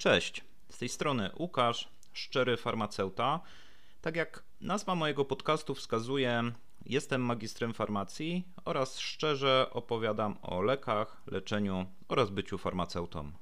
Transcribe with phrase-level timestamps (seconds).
[0.00, 3.40] Cześć, z tej strony Łukasz, szczery farmaceuta.
[4.00, 6.52] Tak jak nazwa mojego podcastu wskazuje,
[6.86, 13.32] jestem magistrem farmacji oraz szczerze opowiadam o lekach, leczeniu oraz byciu farmaceutą.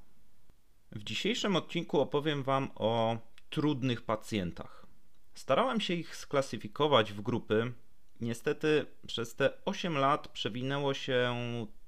[0.92, 3.18] W dzisiejszym odcinku opowiem Wam o
[3.50, 4.86] trudnych pacjentach.
[5.34, 7.72] Starałem się ich sklasyfikować w grupy.
[8.20, 11.36] Niestety przez te 8 lat przewinęło się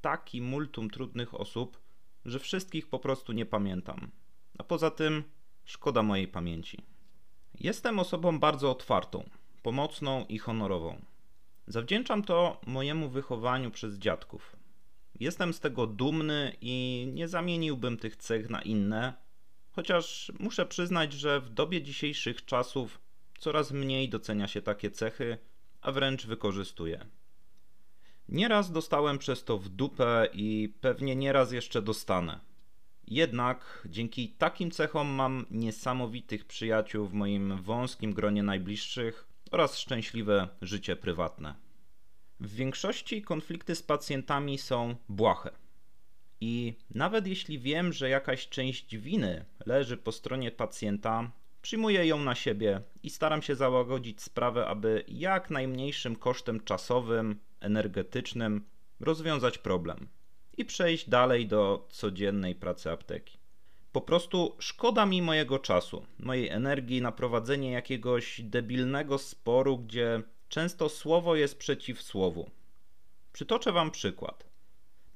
[0.01, 1.81] taki multum trudnych osób,
[2.25, 4.11] że wszystkich po prostu nie pamiętam.
[4.59, 5.25] A poza tym
[5.65, 6.79] szkoda mojej pamięci.
[7.61, 9.31] Jestem osobą bardzo otwartą,
[9.63, 11.01] pomocną i honorową.
[11.67, 14.57] Zawdzięczam to mojemu wychowaniu przez dziadków.
[15.21, 19.15] Jestem z tego dumny i nie zamieniłbym tych cech na inne,
[19.73, 23.01] chociaż muszę przyznać, że w dobie dzisiejszych czasów
[23.39, 25.39] coraz mniej docenia się takie cechy,
[25.81, 27.07] a wręcz wykorzystuje.
[28.29, 32.41] Nieraz dostałem przez to w dupę i pewnie nieraz jeszcze dostanę.
[33.11, 40.97] Jednak dzięki takim cechom mam niesamowitych przyjaciół w moim wąskim gronie najbliższych oraz szczęśliwe życie
[40.97, 41.55] prywatne.
[42.41, 45.51] W większości konflikty z pacjentami są błahe.
[46.41, 51.31] I nawet jeśli wiem, że jakaś część winy leży po stronie pacjenta,
[51.63, 58.65] przyjmuję ją na siebie i staram się załagodzić sprawę, aby jak najmniejszym kosztem czasowym, energetycznym
[59.01, 60.09] rozwiązać problem
[60.57, 63.39] i przejść dalej do codziennej pracy apteki.
[63.93, 70.89] Po prostu szkoda mi mojego czasu, mojej energii na prowadzenie jakiegoś debilnego sporu, gdzie często
[70.89, 72.51] słowo jest przeciw słowu.
[73.33, 74.45] Przytoczę Wam przykład.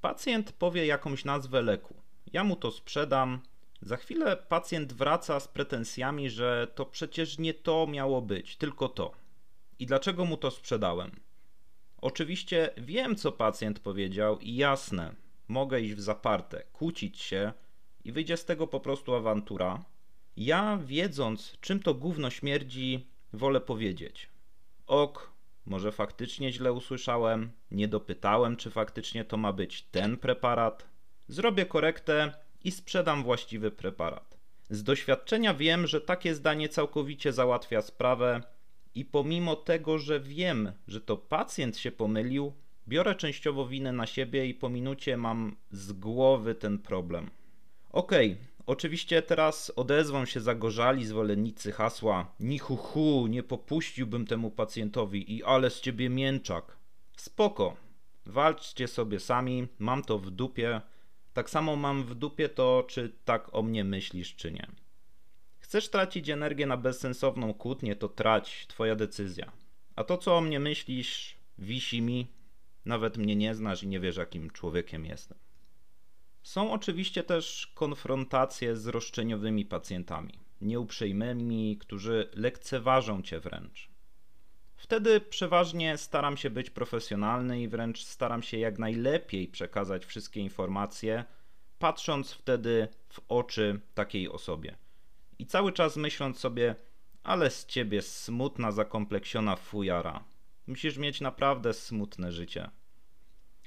[0.00, 1.94] Pacjent powie jakąś nazwę leku.
[2.32, 3.40] Ja mu to sprzedam.
[3.82, 9.12] Za chwilę pacjent wraca z pretensjami, że to przecież nie to miało być, tylko to.
[9.78, 11.20] I dlaczego mu to sprzedałem?
[12.00, 15.14] Oczywiście wiem, co pacjent powiedział, i jasne,
[15.48, 17.52] mogę iść w zaparte, kłócić się
[18.04, 19.84] i wyjdzie z tego po prostu awantura.
[20.36, 24.28] Ja, wiedząc, czym to gówno śmierdzi, wolę powiedzieć:
[24.86, 25.32] Ok,
[25.66, 30.88] może faktycznie źle usłyszałem, nie dopytałem, czy faktycznie to ma być ten preparat.
[31.28, 32.32] Zrobię korektę
[32.64, 34.38] i sprzedam właściwy preparat.
[34.70, 38.42] Z doświadczenia wiem, że takie zdanie całkowicie załatwia sprawę,
[38.94, 42.52] i pomimo tego, że wiem, że to pacjent się pomylił,
[42.88, 47.30] biorę częściowo winę na siebie i po minucie mam z głowy ten problem.
[47.90, 55.44] Okej, okay, oczywiście teraz odezwą się zagorzali zwolennicy hasła nichuchu, nie popuściłbym temu pacjentowi i
[55.44, 56.76] ale z ciebie mięczak.
[57.16, 57.76] Spoko,
[58.26, 60.80] walczcie sobie sami, mam to w dupie.
[61.32, 64.66] Tak samo mam w dupie to, czy tak o mnie myślisz, czy nie.
[65.58, 69.52] Chcesz tracić energię na bezsensowną kłótnię, to trać, twoja decyzja.
[69.96, 72.26] A to, co o mnie myślisz, wisi mi,
[72.84, 75.38] nawet mnie nie znasz i nie wiesz, jakim człowiekiem jestem.
[76.42, 83.88] Są oczywiście też konfrontacje z roszczeniowymi pacjentami, nieuprzejmymi, którzy lekceważą cię wręcz.
[84.76, 91.24] Wtedy przeważnie staram się być profesjonalny i wręcz staram się jak najlepiej przekazać wszystkie informacje,
[91.78, 94.76] patrząc wtedy w oczy takiej osobie.
[95.38, 96.74] I cały czas myśląc sobie,
[97.22, 100.24] ale z ciebie smutna, zakompleksiona fujara.
[100.66, 102.70] Musisz mieć naprawdę smutne życie.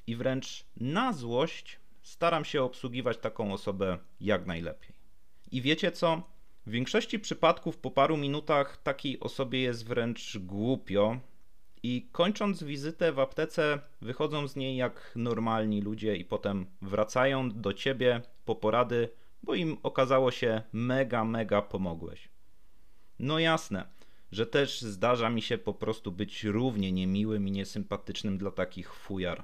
[0.07, 4.95] I wręcz na złość staram się obsługiwać taką osobę jak najlepiej.
[5.51, 6.21] I wiecie co?
[6.65, 11.19] W większości przypadków po paru minutach takiej osobie jest wręcz głupio
[11.83, 17.73] i kończąc wizytę w aptece wychodzą z niej jak normalni ludzie i potem wracają do
[17.73, 19.09] ciebie po porady,
[19.43, 22.29] bo im okazało się mega, mega pomogłeś.
[23.19, 23.87] No jasne,
[24.31, 29.43] że też zdarza mi się po prostu być równie niemiłym i niesympatycznym dla takich fujar.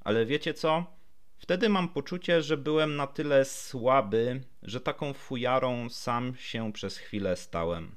[0.00, 0.96] Ale wiecie co?
[1.36, 7.36] Wtedy mam poczucie, że byłem na tyle słaby, że taką fujarą sam się przez chwilę
[7.36, 7.90] stałem.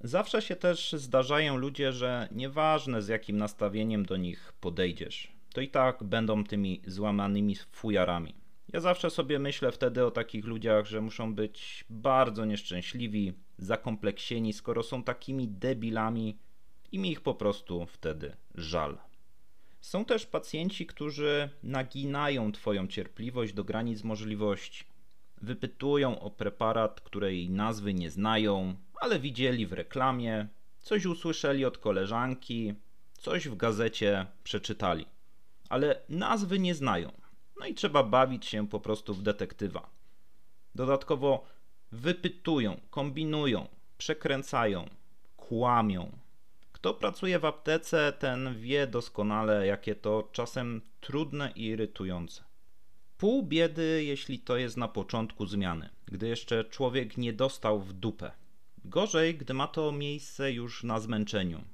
[0.00, 5.68] Zawsze się też zdarzają ludzie, że nieważne z jakim nastawieniem do nich podejdziesz, to i
[5.68, 8.34] tak będą tymi złamanymi fujarami.
[8.72, 14.82] Ja zawsze sobie myślę wtedy o takich ludziach, że muszą być bardzo nieszczęśliwi, zakompleksieni, skoro
[14.82, 16.38] są takimi debilami
[16.92, 18.98] i mi ich po prostu wtedy żal.
[19.80, 24.84] Są też pacjenci, którzy naginają Twoją cierpliwość do granic możliwości.
[25.42, 32.74] Wypytują o preparat, której nazwy nie znają, ale widzieli w reklamie, coś usłyszeli od koleżanki,
[33.12, 35.06] coś w gazecie przeczytali,
[35.68, 37.12] ale nazwy nie znają.
[37.60, 39.90] No i trzeba bawić się po prostu w detektywa.
[40.74, 41.44] Dodatkowo
[41.92, 43.68] wypytują, kombinują,
[43.98, 44.88] przekręcają,
[45.36, 46.18] kłamią.
[46.72, 52.44] Kto pracuje w aptece, ten wie doskonale, jakie to czasem trudne i irytujące.
[53.18, 58.30] Pół biedy, jeśli to jest na początku zmiany, gdy jeszcze człowiek nie dostał w dupę.
[58.84, 61.64] Gorzej, gdy ma to miejsce już na zmęczeniu.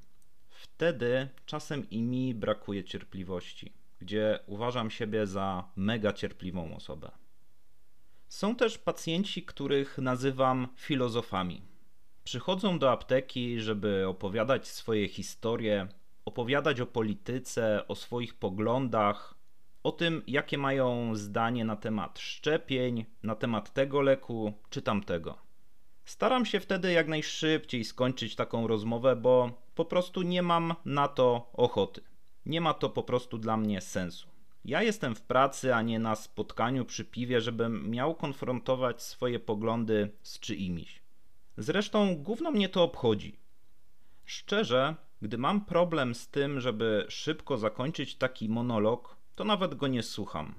[0.48, 7.10] Wtedy czasem i mi brakuje cierpliwości, gdzie uważam siebie za mega cierpliwą osobę.
[8.28, 11.62] Są też pacjenci, których nazywam filozofami.
[12.24, 15.88] Przychodzą do apteki, żeby opowiadać swoje historie,
[16.24, 19.34] opowiadać o polityce, o swoich poglądach,
[19.82, 25.38] o tym, jakie mają zdanie na temat szczepień, na temat tego leku czy tamtego.
[26.04, 31.50] Staram się wtedy jak najszybciej skończyć taką rozmowę, bo po prostu nie mam na to
[31.52, 32.00] ochoty.
[32.46, 34.33] Nie ma to po prostu dla mnie sensu.
[34.64, 40.10] Ja jestem w pracy, a nie na spotkaniu przy piwie, żebym miał konfrontować swoje poglądy
[40.22, 41.02] z czyimiś.
[41.56, 43.36] Zresztą gówno mnie to obchodzi.
[44.24, 50.02] Szczerze, gdy mam problem z tym, żeby szybko zakończyć taki monolog, to nawet go nie
[50.02, 50.54] słucham.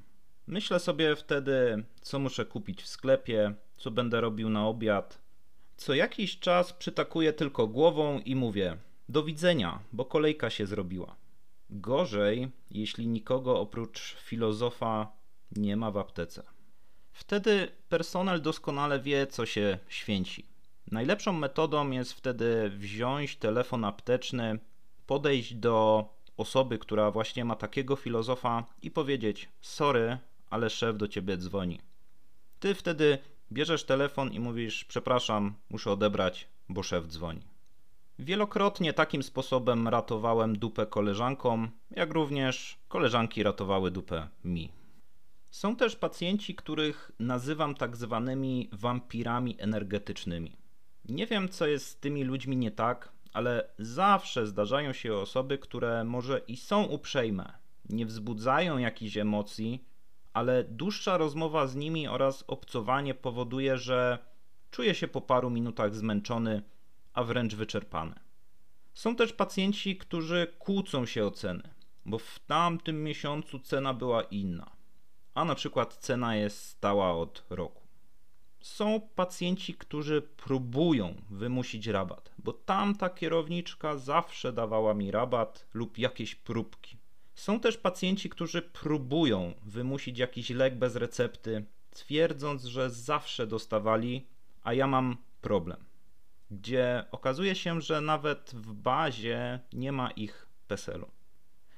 [0.48, 5.22] Myślę sobie wtedy, co muszę kupić w sklepie, co będę robił na obiad.
[5.78, 8.78] Co jakiś czas przytakuję tylko głową i mówię:
[9.10, 11.16] Do widzenia, bo kolejka się zrobiła.
[11.70, 15.12] Gorzej, jeśli nikogo oprócz filozofa
[15.52, 16.44] nie ma w aptece.
[17.12, 20.46] Wtedy personel doskonale wie, co się święci.
[20.92, 24.60] Najlepszą metodą jest wtedy wziąć telefon apteczny,
[25.08, 26.06] podejść do
[26.38, 30.18] osoby, która właśnie ma takiego filozofa i powiedzieć: Sorry,
[30.50, 31.80] ale szef do ciebie dzwoni.
[32.60, 33.18] Ty wtedy
[33.52, 37.55] bierzesz telefon i mówisz: Przepraszam, muszę odebrać, bo szef dzwoni.
[38.20, 44.72] Wielokrotnie takim sposobem ratowałem dupę koleżankom, jak również koleżanki ratowały dupę mi.
[45.52, 50.58] Są też pacjenci, których nazywam tak zwanymi wampirami energetycznymi.
[51.06, 56.04] Nie wiem, co jest z tymi ludźmi nie tak, ale zawsze zdarzają się osoby, które
[56.04, 57.54] może i są uprzejme,
[57.90, 59.86] nie wzbudzają jakichś emocji,
[60.34, 64.18] ale dłuższa rozmowa z nimi oraz obcowanie powoduje, że
[64.72, 66.62] czuję się po paru minutach zmęczony,
[67.16, 68.16] a wręcz wyczerpany.
[68.94, 71.70] Są też pacjenci, którzy kłócą się o ceny,
[72.06, 74.72] bo w tamtym miesiącu cena była inna,
[75.34, 77.86] a na przykład cena jest stała od roku
[78.66, 86.36] są pacjenci, którzy próbują wymusić rabat, bo tamta kierowniczka zawsze dawała mi rabat lub jakieś
[86.36, 86.98] próbki.
[87.36, 94.28] Są też pacjenci, którzy próbują wymusić jakiś lek bez recepty, twierdząc, że zawsze dostawali,
[94.64, 95.86] a ja mam problem.
[96.52, 101.12] Gdzie okazuje się, że nawet w bazie nie ma ich PESEL-u.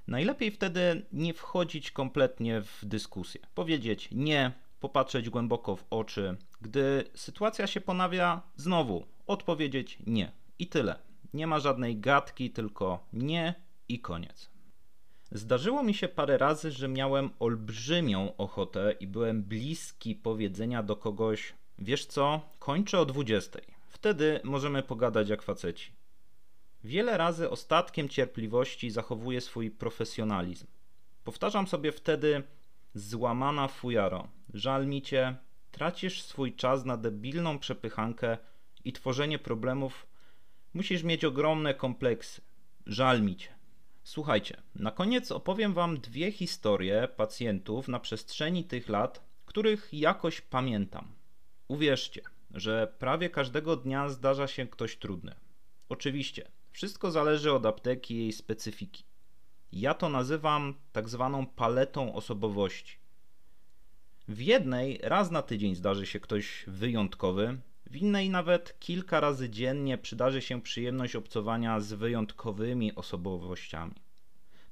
[0.08, 3.42] Najlepiej wtedy nie wchodzić kompletnie w dyskusję.
[3.56, 6.38] Powiedzieć nie, popatrzeć głęboko w oczy.
[6.62, 10.32] Gdy sytuacja się ponawia, znowu odpowiedzieć nie.
[10.60, 10.96] I tyle.
[11.34, 13.54] Nie ma żadnej gadki, tylko nie
[13.90, 14.50] i koniec.
[15.32, 21.54] Zdarzyło mi się parę razy, że miałem olbrzymią ochotę i byłem bliski powiedzenia do kogoś:
[21.80, 23.60] Wiesz co, kończę o 20.
[23.98, 25.92] Wtedy możemy pogadać jak faceci.
[26.84, 30.68] Wiele razy ostatkiem cierpliwości zachowuję swój profesjonalizm.
[31.24, 32.44] Powtarzam sobie wtedy:
[32.94, 35.36] Złamana fujaro, żal mi cię,
[35.72, 38.38] tracisz swój czas na debilną przepychankę
[38.86, 40.08] i tworzenie problemów.
[40.74, 42.42] Musisz mieć ogromne kompleksy.
[42.86, 43.50] Żal mi cię.
[44.04, 51.16] Słuchajcie, na koniec opowiem Wam dwie historie pacjentów na przestrzeni tych lat, których jakoś pamiętam.
[51.68, 52.22] Uwierzcie,
[52.52, 55.36] że prawie każdego dnia zdarza się ktoś trudny.
[55.90, 59.04] Oczywiście, wszystko zależy od apteki i jej specyfiki.
[59.72, 62.98] Ja to nazywam tak zwaną paletą osobowości.
[64.28, 69.98] W jednej raz na tydzień zdarzy się ktoś wyjątkowy, w innej nawet kilka razy dziennie
[69.98, 73.96] przydarzy się przyjemność obcowania z wyjątkowymi osobowościami.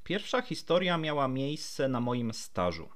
[0.04, 2.90] Pierwsza historia miała miejsce na moim stażu.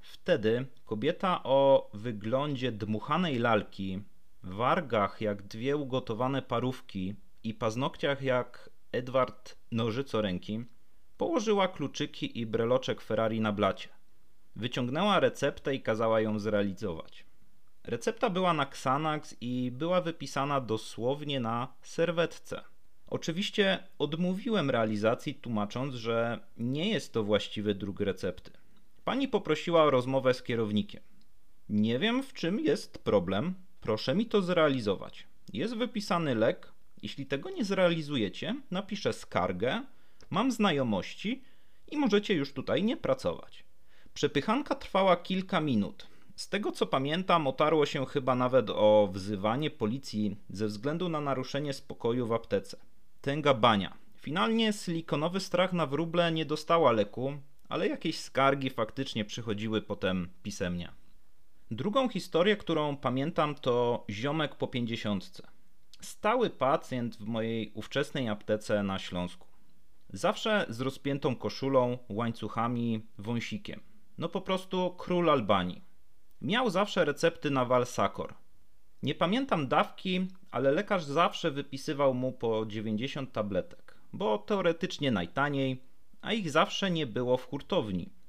[0.00, 4.02] Wtedy kobieta o wyglądzie dmuchanej lalki,
[4.42, 10.64] wargach jak dwie ugotowane parówki i paznokciach jak Edward nożycoręki
[11.22, 13.88] Położyła kluczyki i breloczek Ferrari na blacie.
[14.56, 17.24] Wyciągnęła receptę i kazała ją zrealizować.
[17.84, 22.62] Recepta była na Xanax i była wypisana dosłownie na serwetce.
[23.06, 28.50] Oczywiście odmówiłem realizacji, tłumacząc, że nie jest to właściwy druk recepty.
[29.04, 31.02] Pani poprosiła o rozmowę z kierownikiem.
[31.68, 33.54] Nie wiem, w czym jest problem.
[33.82, 35.26] Proszę mi to zrealizować.
[35.52, 36.72] Jest wypisany lek.
[37.02, 39.82] Jeśli tego nie zrealizujecie, napiszę skargę
[40.30, 41.42] mam znajomości
[41.90, 43.64] i możecie już tutaj nie pracować.
[44.14, 46.06] Przepychanka trwała kilka minut.
[46.36, 51.72] Z tego co pamiętam, otarło się chyba nawet o wzywanie policji ze względu na naruszenie
[51.72, 52.76] spokoju w aptece.
[53.20, 53.96] Tęga bania.
[54.16, 57.32] Finalnie silikonowy strach na wróble nie dostała leku,
[57.68, 61.01] ale jakieś skargi faktycznie przychodziły potem pisemnie.
[61.72, 65.46] Drugą historię, którą pamiętam, to ziomek po pięćdziesiątce.
[66.00, 69.46] Stały pacjent w mojej ówczesnej aptece na Śląsku.
[70.10, 73.80] Zawsze z rozpiętą koszulą, łańcuchami, wąsikiem.
[74.18, 75.82] No po prostu król Albanii.
[76.40, 78.34] Miał zawsze recepty na Valsacor.
[79.02, 85.82] Nie pamiętam dawki, ale lekarz zawsze wypisywał mu po 90 tabletek, bo teoretycznie najtaniej,
[86.20, 88.21] a ich zawsze nie było w hurtowni.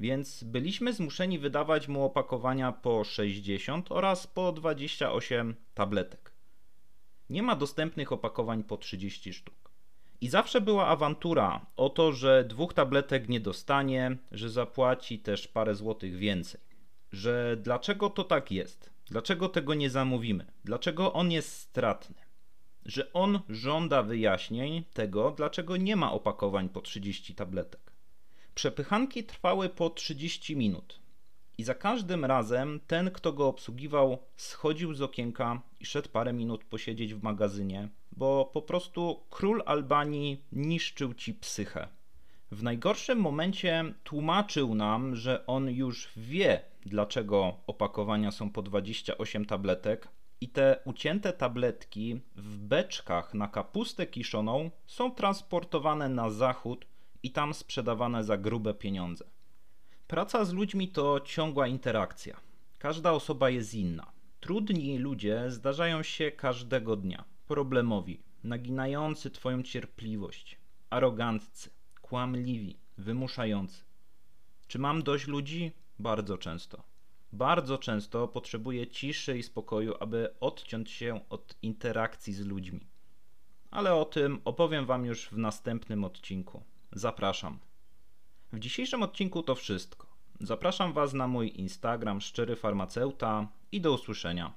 [0.00, 6.32] Więc byliśmy zmuszeni wydawać mu opakowania po 60 oraz po 28 tabletek.
[7.30, 9.70] Nie ma dostępnych opakowań po 30 sztuk.
[10.20, 15.74] I zawsze była awantura o to, że dwóch tabletek nie dostanie, że zapłaci też parę
[15.74, 16.60] złotych więcej.
[17.12, 18.90] Że dlaczego to tak jest?
[19.06, 20.46] Dlaczego tego nie zamówimy?
[20.64, 22.16] Dlaczego on jest stratny?
[22.84, 27.93] Że on żąda wyjaśnień tego, dlaczego nie ma opakowań po 30 tabletek.
[28.54, 31.00] Przepychanki trwały po 30 minut.
[31.58, 36.64] I za każdym razem ten, kto go obsługiwał, schodził z okienka i szedł parę minut
[36.64, 41.88] posiedzieć w magazynie, bo po prostu król Albanii niszczył ci psychę.
[42.50, 50.08] W najgorszym momencie tłumaczył nam, że on już wie, dlaczego opakowania są po 28 tabletek,
[50.40, 56.86] i te ucięte tabletki w beczkach na kapustę kiszoną są transportowane na zachód
[57.24, 59.24] i tam sprzedawane za grube pieniądze.
[60.06, 62.40] Praca z ludźmi to ciągła interakcja.
[62.78, 64.12] Każda osoba jest inna.
[64.40, 67.24] Trudni ludzie zdarzają się każdego dnia.
[67.46, 70.58] Problemowi, naginający Twoją cierpliwość,
[70.90, 73.84] aroganccy, kłamliwi, wymuszający.
[74.66, 75.72] Czy mam dość ludzi?
[75.98, 76.82] Bardzo często.
[77.32, 82.80] Bardzo często potrzebuję ciszy i spokoju, aby odciąć się od interakcji z ludźmi.
[83.70, 86.62] Ale o tym opowiem Wam już w następnym odcinku.
[86.94, 87.58] Zapraszam.
[88.52, 90.06] W dzisiejszym odcinku to wszystko.
[90.40, 94.52] Zapraszam Was na mój Instagram Szczery Farmaceuta i do usłyszenia.